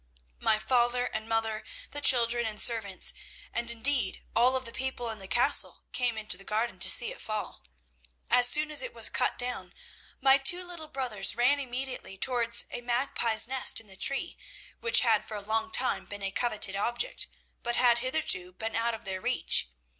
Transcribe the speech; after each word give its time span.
"My 0.39 0.57
father, 0.57 1.05
and 1.05 1.29
mother, 1.29 1.63
the 1.91 2.01
children, 2.01 2.43
and 2.47 2.59
servants, 2.59 3.13
and 3.53 3.69
indeed 3.69 4.23
all 4.35 4.55
of 4.55 4.65
the 4.65 4.71
people 4.73 5.11
in 5.11 5.19
the 5.19 5.27
Castle, 5.27 5.83
came 5.91 6.17
into 6.17 6.37
the 6.37 6.43
garden 6.43 6.79
to 6.79 6.89
see 6.89 7.11
it 7.11 7.21
fall. 7.21 7.63
As 8.31 8.49
soon 8.49 8.71
as 8.71 8.81
it 8.81 8.95
was 8.95 9.09
cut 9.09 9.37
down, 9.37 9.75
my 10.19 10.39
two 10.39 10.65
little 10.65 10.87
brothers 10.87 11.35
ran 11.35 11.59
immediately 11.59 12.17
towards 12.17 12.65
a 12.71 12.81
magpie's 12.81 13.47
nest 13.47 13.79
in 13.79 13.85
the 13.85 13.95
tree, 13.95 14.39
which 14.79 15.01
had 15.01 15.23
for 15.23 15.37
a 15.37 15.41
long 15.41 15.69
time 15.71 16.07
been 16.07 16.23
a 16.23 16.31
coveted 16.31 16.75
object, 16.75 17.27
but 17.61 17.75
had 17.75 17.99
hitherto 17.99 18.53
been 18.53 18.75
out 18.75 18.95
of 18.95 19.05
their 19.05 19.21
reach. 19.21 19.69